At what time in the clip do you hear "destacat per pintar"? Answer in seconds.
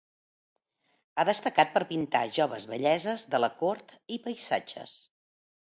1.29-2.23